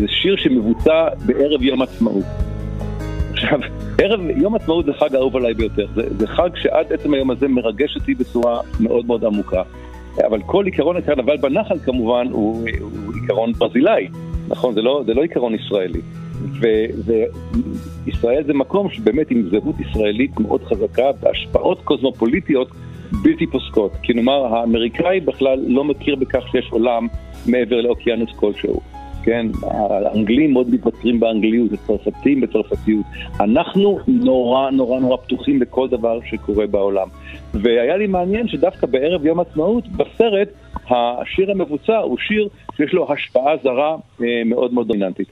[0.00, 2.24] זה שיר שמבוצע בערב יום עצמאות.
[3.32, 3.60] עכשיו,
[3.98, 5.86] ערב יום עצמאות זה חג האהוב עליי ביותר.
[5.94, 9.62] זה, זה חג שעד עצם היום הזה מרגש אותי בצורה מאוד מאוד עמוקה.
[10.26, 14.08] אבל כל עיקרון הקרנבל בנחל כמובן הוא, הוא עיקרון ברזילאי,
[14.48, 14.74] נכון?
[14.74, 16.00] זה לא, זה לא עיקרון ישראלי.
[18.06, 22.70] וישראל זה מקום שבאמת עם זהות ישראלית מאוד חזקה והשפעות קוסמופוליטיות
[23.12, 23.92] בלתי פוסקות.
[24.02, 27.06] כי נאמר, האמריקאי בכלל לא מכיר בכך שיש עולם
[27.46, 28.80] מעבר לאוקיינוס כלשהו.
[29.22, 33.04] כן, האנגלים מאוד מתווכרים באנגליות, הצרפתים בצרפתיות.
[33.40, 37.08] אנחנו נורא נורא נורא פתוחים לכל דבר שקורה בעולם.
[37.54, 40.48] והיה לי מעניין שדווקא בערב יום עצמאות, בסרט,
[40.90, 45.28] השיר המבוצע הוא שיר שיש לו השפעה זרה אה, מאוד מאוד דומיננטית.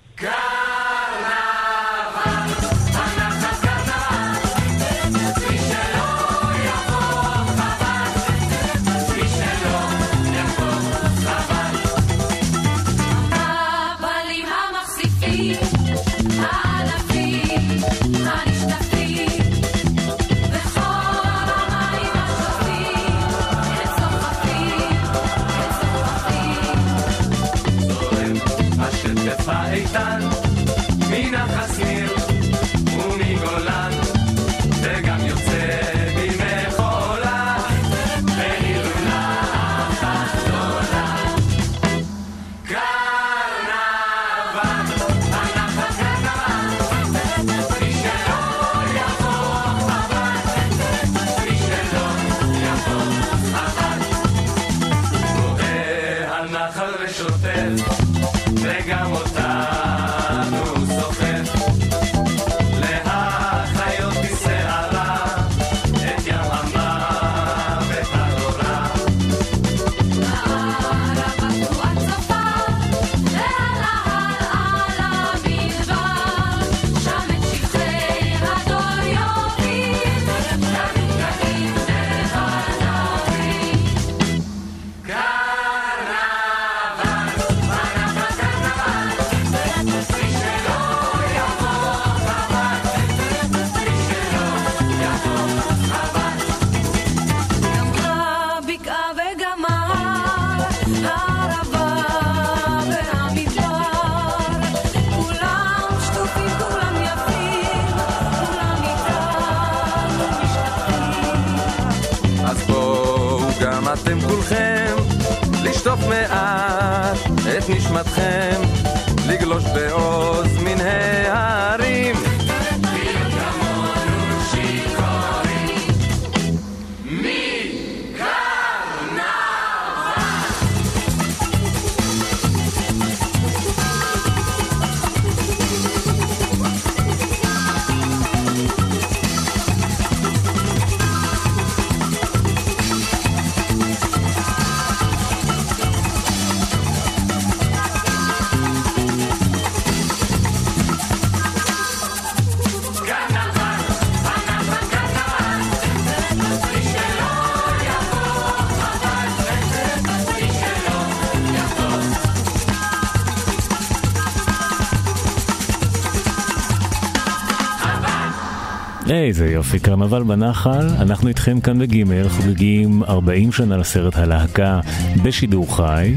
[169.28, 174.80] איזה יופי, קרנבל בנחל, אנחנו איתכם כאן בגימל, חוגגים 40 שנה לסרט הלהקה
[175.22, 176.14] בשידור חי.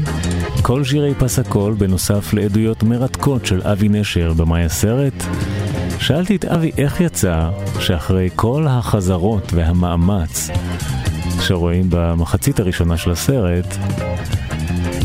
[0.62, 5.12] כל שירי פס הקול בנוסף לעדויות מרתקות של אבי נשר במאי הסרט.
[5.98, 7.50] שאלתי את אבי איך יצא
[7.80, 10.50] שאחרי כל החזרות והמאמץ
[11.40, 13.76] שרואים במחצית הראשונה של הסרט,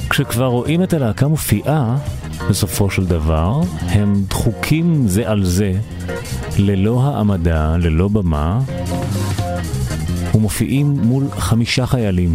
[0.10, 1.98] כשכבר רואים את הלהקה מופיעה,
[2.50, 5.74] בסופו של דבר, הם דחוקים זה על זה,
[6.60, 8.60] ללא העמדה, ללא במה,
[10.36, 12.30] ומופיעים מול חמישה חיילים.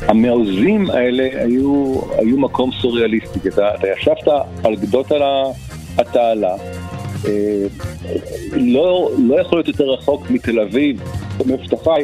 [0.00, 4.28] המעוזים האלה היו, היו מקום סוריאליסטי, אתה, אתה ישבת
[4.64, 5.22] על גדות על
[5.98, 6.54] התעלה,
[7.26, 7.66] אה,
[8.52, 11.02] לא, לא יכול להיות יותר רחוק מתל אביב,
[11.46, 12.02] מבטחי,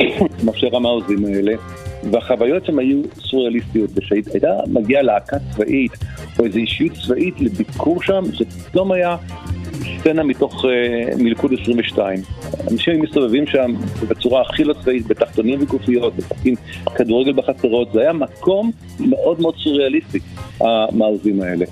[0.44, 1.52] מאשר המעוזים האלה.
[2.10, 5.92] והחוויות שם היו סוריאליסטיות, וכשהייתה מגיעה להקה צבאית
[6.40, 9.16] או איזו אישיות צבאית לביקור שם, זה פתאום היה
[10.00, 10.68] סצנה מתוך uh,
[11.22, 12.18] מלכוד 22.
[12.70, 13.74] אנשים מסתובבים שם
[14.08, 16.54] בצורה הכי לא צבאית, בתחתונים וגופיות, משחקים
[16.94, 18.70] כדורגל בחצרות, זה היה מקום
[19.00, 20.18] מאוד מאוד סוריאליסטי,
[20.60, 21.64] המעוזים האלה.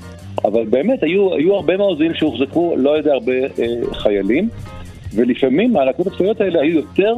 [0.45, 4.49] אבל באמת היו, היו הרבה מעוזים שהוחזקו, לא יודע, הרבה uh, חיילים,
[5.15, 7.15] ולפעמים הלהקות הצבאיות האלה היו יותר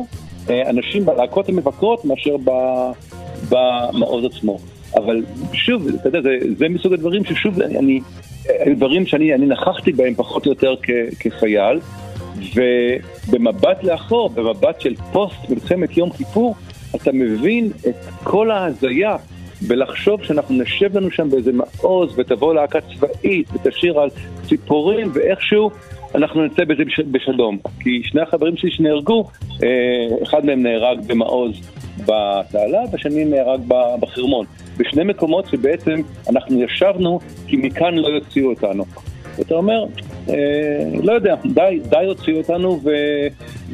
[0.51, 2.36] אה, אנשים בלהקות המבקרות מאשר
[3.51, 4.59] במעוז עצמו.
[4.97, 5.22] אבל
[5.53, 8.01] שוב, אתה יודע, זה, זה מסוג הדברים ששוב, אני,
[8.49, 11.80] היו דברים שאני נכחתי בהם פחות או יותר כ, כחייל,
[12.55, 16.55] ובמבט לאחור, במבט של פוסט מלחמת יום כיפור,
[16.97, 19.16] אתה מבין את כל ההזיה
[19.68, 24.09] בלחשוב שאנחנו נשב לנו שם באיזה מעוז ותבוא להקה צבאית ותשאיר על
[24.49, 25.70] ציפורים ואיכשהו
[26.14, 27.59] אנחנו נצא בזה בשלום.
[27.80, 29.24] כי שני החברים שלי שנהרגו,
[29.62, 29.68] אה,
[30.22, 31.53] אחד מהם נהרג במעוז
[31.99, 33.61] בתעלה והשני נהרג
[34.01, 34.47] בחרמון.
[34.80, 36.00] בשני מקומות שבעצם
[36.30, 38.84] אנחנו ישבנו כי מכאן לא יוציאו אותנו.
[39.40, 39.84] אתה אומר,
[40.28, 40.34] אה,
[41.02, 42.90] לא יודע, די, די הוציאו אותנו ו,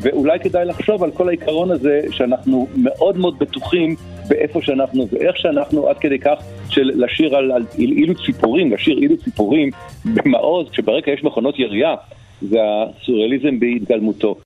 [0.01, 3.97] ואולי כדאי לחשוב על כל העיקרון הזה שאנחנו מאוד מאוד בטוחים
[4.29, 9.17] באיפה שאנחנו ואיך שאנחנו עד כדי כך של לשיר על, על אילו ציפורים, לשיר אילו
[9.17, 9.71] ציפורים
[10.05, 11.95] במעוז, כשברקע יש מכונות ירייה,
[12.43, 14.37] זה הסוריאליזם בהתגלמותו.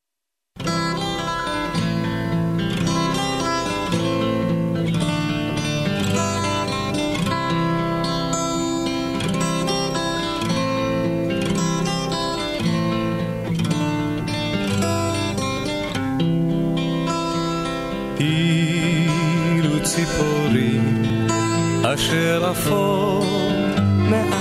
[21.95, 23.25] אשר אפור
[24.11, 24.40] מעל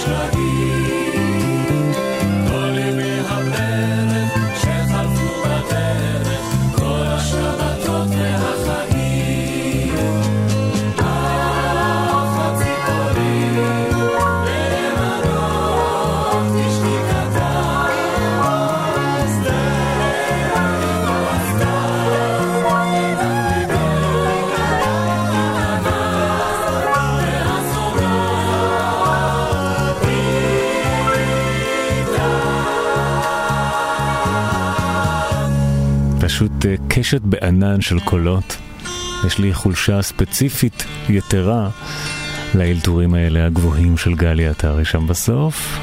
[0.00, 0.39] פשוט
[37.10, 38.56] קשת בענן של קולות.
[39.26, 41.68] יש לי חולשה ספציפית יתרה
[42.54, 45.78] לאלתורים האלה הגבוהים של גלי עטרי שם בסוף.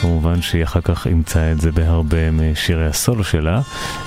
[0.00, 3.60] כמובן שהיא אחר כך אימצה את זה בהרבה משירי הסולו שלה.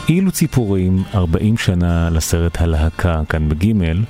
[0.09, 4.03] אילו ציפורים, 40 שנה לסרט הלהקה, כאן בגימל,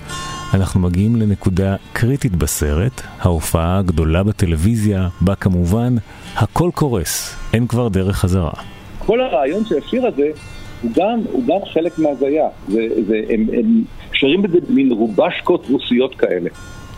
[0.54, 5.96] אנחנו מגיעים לנקודה קריטית בסרט, ההופעה הגדולה בטלוויזיה, בה כמובן
[6.36, 8.54] הכל קורס, אין כבר דרך חזרה.
[9.00, 12.48] כל הרעיון של השיר הזה הוא גם, הוא גם חלק מהזיה.
[12.68, 16.50] זה, זה, הם, הם שרים בזה מין רובשקות רוסיות כאלה,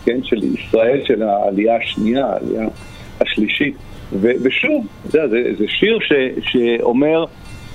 [0.05, 0.23] כן?
[0.23, 2.67] של ישראל, של העלייה השנייה, העלייה
[3.21, 3.75] השלישית.
[4.13, 6.13] ו, ושוב, זה, זה, זה שיר ש,
[6.51, 7.25] שאומר,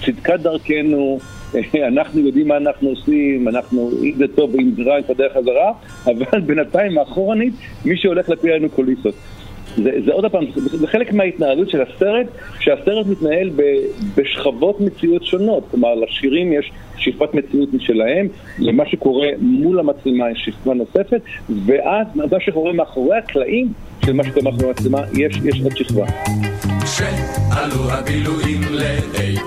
[0.04, 1.18] צדקת דרכנו,
[1.92, 5.72] אנחנו יודעים מה אנחנו עושים, אנחנו, אם זה טוב ואם זה רע, את הדרך חזרה,
[6.04, 9.14] אבל בינתיים מאחורנית, מי שהולך להפיל לנו קוליסות.
[9.76, 12.26] זה, זה עוד פעם, זה חלק מההתנהלות של הסרט,
[12.60, 13.62] שהסרט מתנהל ב,
[14.16, 15.64] בשכבות מציאות שונות.
[15.70, 21.20] כלומר, לשירים יש שכבת מציאות משלהם, למה שקורה מול המצלמה יש שכבה נוספת,
[21.66, 23.72] ואז מה שקורה מאחורי הקלעים
[24.04, 26.06] של מה שקורה מאחורי המצלמה, יש, יש עוד שכבה.
[26.84, 29.38] כשעלו הבילויים לאי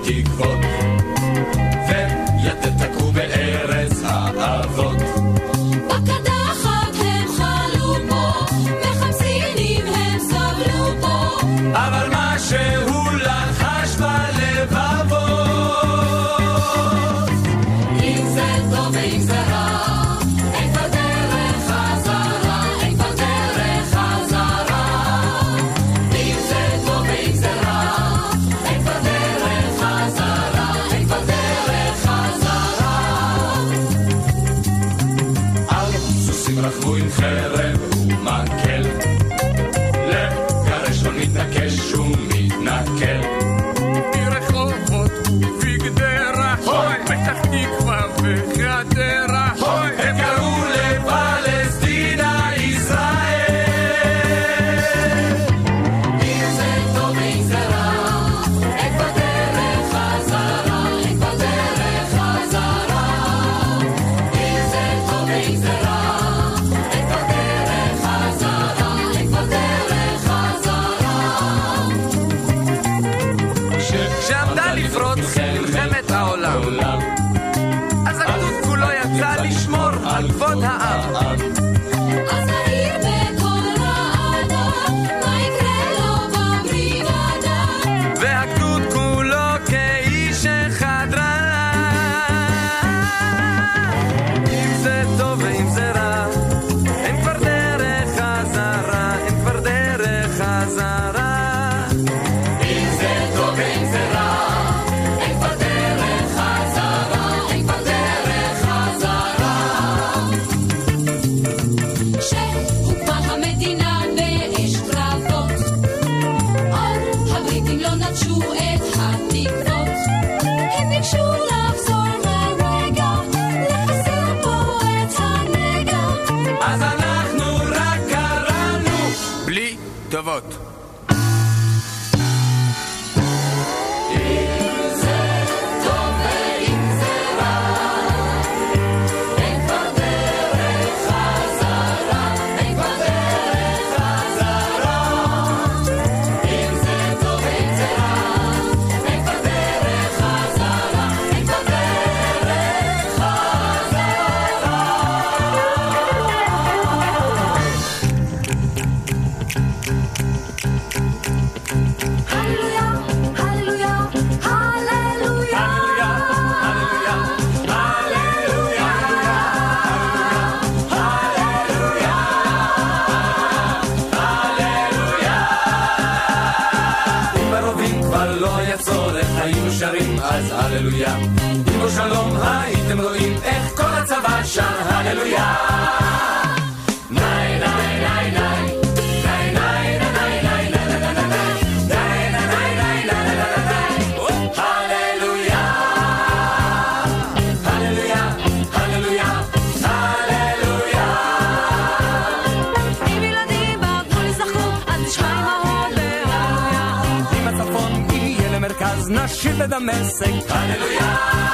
[209.86, 210.24] promesse.
[210.50, 211.45] Alléluia.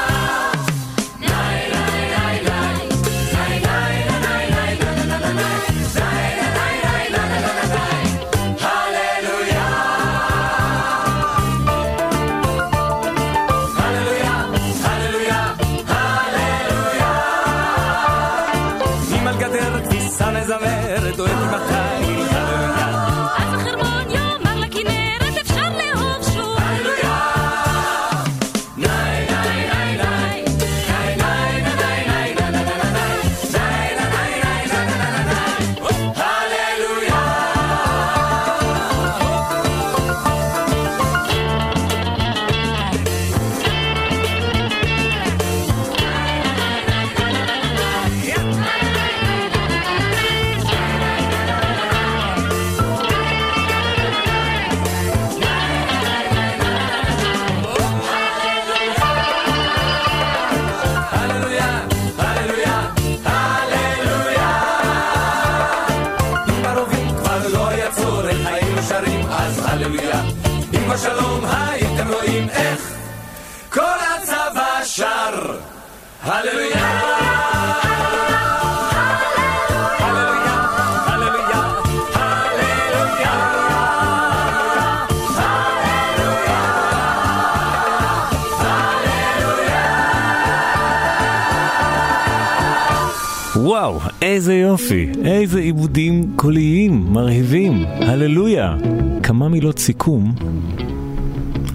[94.23, 98.77] איזה יופי, איזה עיבודים קוליים, מרהיבים, הללויה.
[99.23, 100.33] כמה מילות סיכום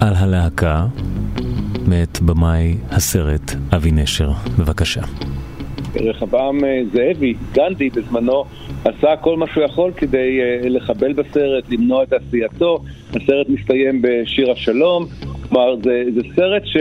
[0.00, 0.86] על הלהקה
[1.86, 5.00] מאת במאי הסרט אבי נשר, בבקשה.
[5.96, 8.44] רחבעם אה, זאבי, גנדי בזמנו,
[8.84, 12.78] עשה כל מה שהוא יכול כדי אה, לחבל בסרט, למנוע את עשייתו.
[13.10, 15.06] הסרט מסתיים בשיר השלום.
[15.48, 16.76] כלומר, זה, זה, סרט ש...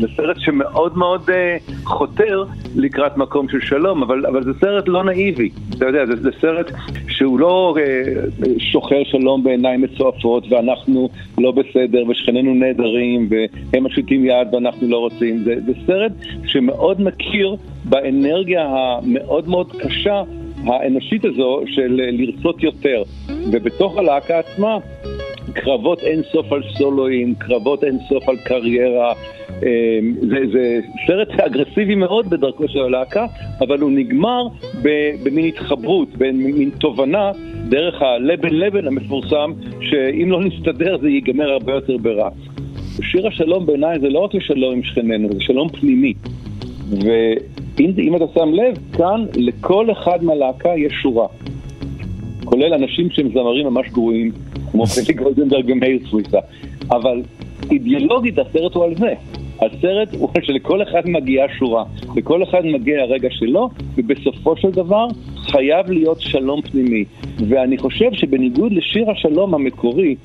[0.00, 2.44] זה סרט שמאוד מאוד uh, חותר
[2.76, 5.50] לקראת מקום של שלום, אבל, אבל זה סרט לא נאיבי.
[5.76, 6.70] אתה יודע, זה, זה סרט
[7.08, 11.08] שהוא לא uh, שוחר שלום בעיניים מצועפות, ואנחנו
[11.38, 15.38] לא בסדר, ושכנינו נהדרים, והם משיתים יד ואנחנו לא רוצים.
[15.38, 16.12] זה, זה סרט
[16.46, 20.22] שמאוד מכיר באנרגיה המאוד מאוד קשה
[20.64, 23.02] האנושית הזו של לרצות יותר.
[23.52, 24.78] ובתוך הלהקה עצמה,
[25.54, 29.12] קרבות אין סוף על סולואים, קרבות אין סוף על קריירה.
[30.20, 33.26] זה, זה סרט אגרסיבי מאוד בדרכו של הלהקה,
[33.60, 34.42] אבל הוא נגמר
[35.24, 37.30] במין התחברות, במין תובנה
[37.68, 42.28] דרך הלבן לבן המפורסם, שאם לא נסתדר זה ייגמר הרבה יותר ברע.
[43.02, 46.14] שיר השלום בעיניי זה לא רק לשלום עם שכנינו, זה שלום פנימי.
[46.90, 51.26] ואם אתה שם לב, כאן לכל אחד מהלהקה יש שורה.
[52.44, 54.32] כולל אנשים שהם זמרים ממש גרועים,
[54.72, 56.38] כמו פלי גולדנברג ומאיר סוויסה.
[56.90, 57.22] אבל
[57.70, 59.14] אידיאולוגית הסרט הוא על זה.
[59.62, 61.84] הסרט הוא שלכל אחד מגיעה שורה,
[62.16, 65.06] לכל אחד מגיע הרגע שלו, ובסופו של דבר
[65.36, 67.04] חייב להיות שלום פנימי.
[67.48, 70.16] ואני חושב שבניגוד לשיר השלום המקורי,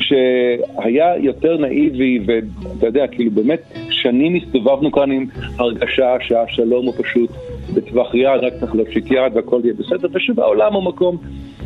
[0.00, 5.26] שהיה יותר נאיבי, ואתה יודע, כאילו באמת שנים הסתובבנו כאן עם
[5.58, 7.30] הרגשה שהשלום הוא פשוט
[7.74, 11.16] בטווח יד, רק צריך להושיט יד והכל יהיה בסדר, ושוב העולם הוא מקום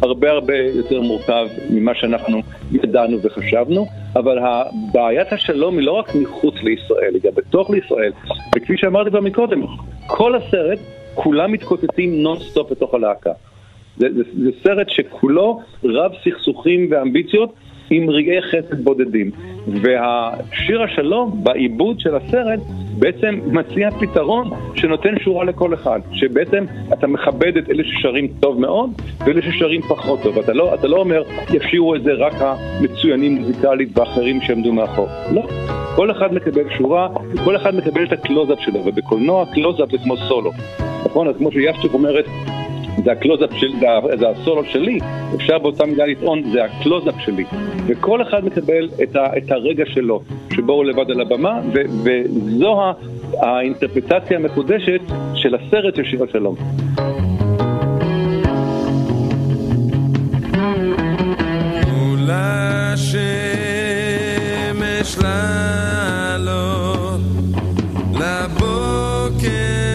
[0.02, 2.40] הרבה הרבה יותר מורכב ממה שאנחנו
[2.72, 4.38] ידענו וחשבנו, אבל
[4.92, 8.12] בעיית השלום היא לא רק מחוץ לישראל, היא גם בתוך לישראל,
[8.56, 9.62] וכפי שאמרתי כבר מקודם,
[10.06, 10.78] כל הסרט,
[11.14, 13.32] כולם מתקוטטים נונסטופ בתוך הלהקה.
[13.96, 17.52] זה, זה, זה סרט שכולו ריב סכסוכים ואמביציות
[17.90, 19.30] עם רגעי חסד בודדים.
[19.66, 22.60] והשיר השלום בעיבוד של הסרט
[22.98, 26.00] בעצם מציע פתרון שנותן שורה לכל אחד.
[26.12, 28.90] שבעצם אתה מכבד את אלה ששרים טוב מאוד
[29.26, 30.38] ואלה ששרים פחות טוב.
[30.38, 31.22] אתה לא, אתה לא אומר,
[31.54, 35.08] ישירו את זה רק המצוינים מוזיקלית ואחרים שעמדו מאחור.
[35.32, 35.42] לא.
[35.96, 37.08] כל אחד מקבל שורה,
[37.44, 40.50] כל אחד מקבל את הקלוזאפ שלו, ובקולנוע קלוזאפ זה כמו סולו.
[41.04, 41.28] נכון?
[41.28, 42.24] אז כמו שיפצ'וק אומרת,
[43.04, 43.72] זה הקלוזאפ שלי,
[44.18, 44.98] זה, הסולו שלי,
[45.34, 47.44] אפשר באותה מידה לטעון, זה הקלוזאפ שלי.
[47.86, 50.22] וכל אחד מקבל את, ה, את הרגע שלו,
[50.54, 52.80] שבו הוא לבד על הבמה, ו, וזו
[53.32, 55.00] האינטרפטציה המקודשת
[55.34, 56.54] של הסרט של שיר השלום.
[64.94, 66.40] השמש לעלות,
[68.12, 69.93] לבוקר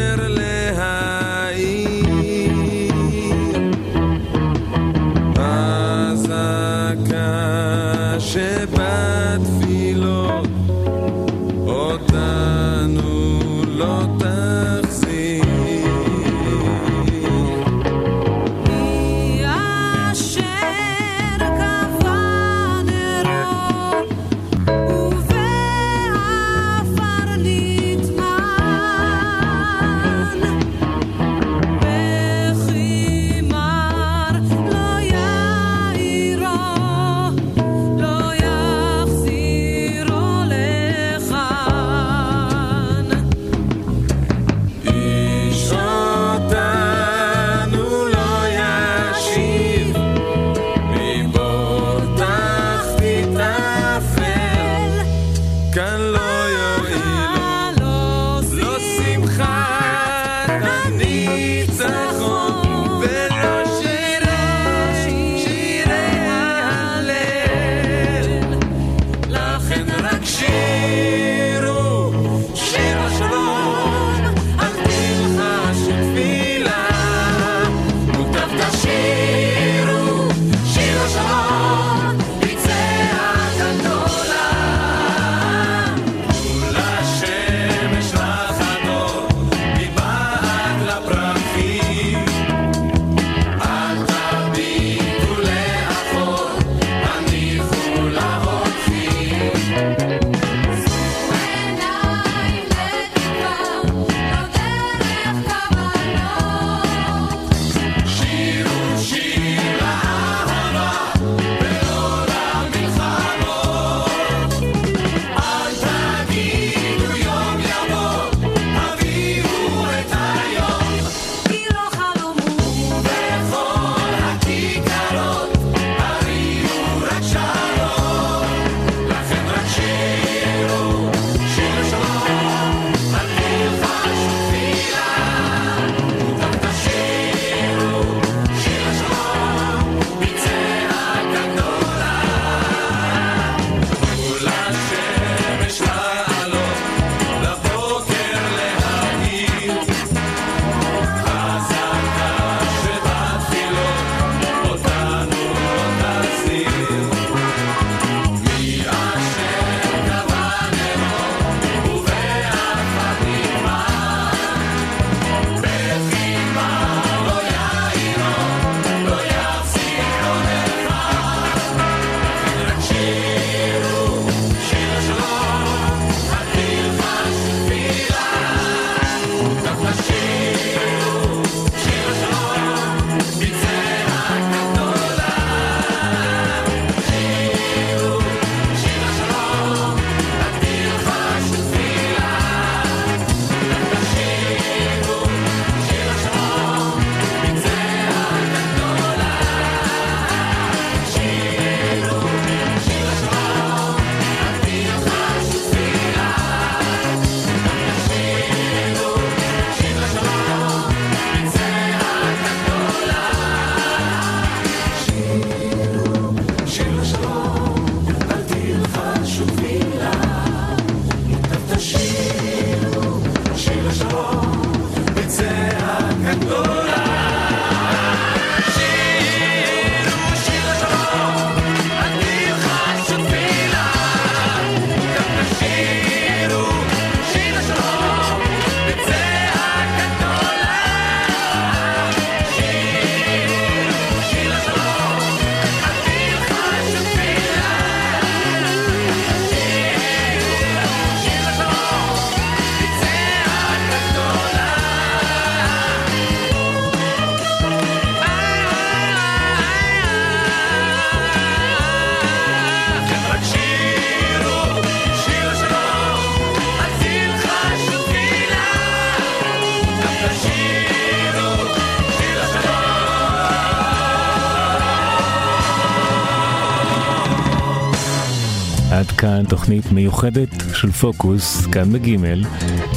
[279.70, 282.44] תוכנית מיוחדת של פוקוס, כאן בגימל,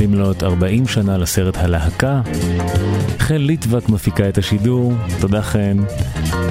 [0.00, 2.20] במלאת 40 שנה לסרט הלהקה.
[3.18, 5.76] חן ליטבק מפיקה את השידור, תודה חן.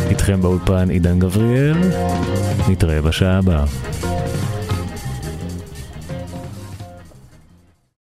[0.09, 1.77] איתכם באולפן עידן גבריאל,
[2.69, 3.65] נתראה בשעה הבאה.